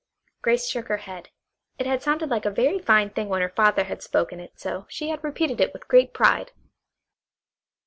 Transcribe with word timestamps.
Grace 0.41 0.67
shook 0.67 0.87
her 0.87 0.97
head. 1.05 1.29
It 1.77 1.85
had 1.85 2.01
sounded 2.01 2.31
like 2.31 2.43
a 2.45 2.49
very 2.49 2.79
fine 2.79 3.11
thing 3.11 3.29
when 3.29 3.43
her 3.43 3.53
father 3.55 3.83
had 3.83 4.01
spoken 4.01 4.39
it, 4.39 4.59
so 4.59 4.87
she 4.89 5.09
had 5.09 5.23
repeated 5.23 5.61
it 5.61 5.73
with 5.73 5.87
great 5.87 6.11
pride. 6.11 6.51